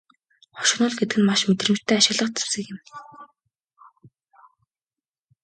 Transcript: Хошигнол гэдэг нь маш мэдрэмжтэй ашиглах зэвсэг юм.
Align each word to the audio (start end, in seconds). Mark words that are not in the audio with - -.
Хошигнол 0.57 0.93
гэдэг 0.99 1.17
нь 1.19 1.27
маш 1.29 1.41
мэдрэмжтэй 1.47 1.97
ашиглах 1.99 2.31
зэвсэг 2.35 2.65
юм. 2.73 2.79